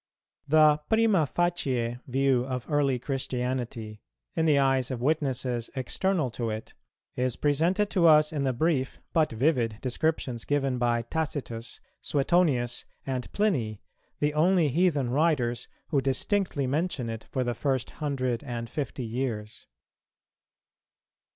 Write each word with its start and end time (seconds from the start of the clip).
The 0.47 0.81
primâ 0.89 1.29
facie 1.31 1.99
view 2.07 2.43
of 2.45 2.65
early 2.67 2.97
Christianity, 2.97 4.01
in 4.35 4.47
the 4.47 4.57
eyes 4.57 4.89
of 4.89 4.99
witnesses 4.99 5.69
external 5.75 6.31
to 6.31 6.49
it, 6.49 6.73
is 7.15 7.35
presented 7.35 7.91
to 7.91 8.07
us 8.07 8.33
in 8.33 8.43
the 8.43 8.51
brief 8.51 8.99
but 9.13 9.31
vivid 9.31 9.77
descriptions 9.79 10.43
given 10.43 10.79
by 10.79 11.03
Tacitus, 11.03 11.79
Suetonius, 12.01 12.83
and 13.05 13.31
Pliny, 13.31 13.83
the 14.19 14.33
only 14.33 14.69
heathen 14.69 15.11
writers 15.11 15.67
who 15.89 16.01
distinctly 16.01 16.65
mention 16.65 17.07
it 17.07 17.25
for 17.25 17.43
the 17.43 17.53
first 17.53 17.91
hundred 18.01 18.43
and 18.43 18.71
fifty 18.71 19.05
years. 19.05 19.67